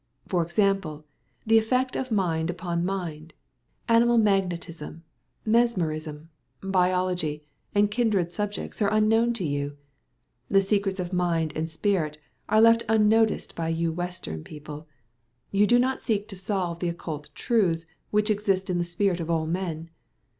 For 0.27 0.41
example, 0.41 1.05
the 1.45 1.59
effect 1.59 1.95
of 1.95 2.11
mind 2.11 2.49
upon 2.49 2.83
mind, 2.83 3.35
animal 3.87 4.17
magnetism, 4.17 5.03
mesmerism, 5.45 6.31
biology, 6.59 7.43
and 7.75 7.91
kindred 7.91 8.33
subjects 8.33 8.81
are 8.81 8.91
unknown 8.91 9.31
to 9.33 9.45
you. 9.45 9.77
The 10.49 10.59
secrets 10.61 10.99
of 10.99 11.13
mind 11.13 11.53
and 11.55 11.69
spirit 11.69 12.17
are 12.49 12.59
left 12.61 12.81
unnoticed 12.89 13.53
by 13.53 13.69
you 13.69 13.91
Western 13.91 14.43
people. 14.43 14.87
You 15.51 15.67
seek 15.69 15.79
not 15.79 16.01
to 16.01 16.35
solve 16.35 16.79
the 16.79 16.89
occult 16.89 17.29
truths 17.35 17.85
which 18.09 18.31
exist 18.31 18.71
in 18.71 18.79
the 18.79 18.83
spirit 18.83 19.19
of 19.19 19.29
all 19.29 19.45
men. 19.45 19.91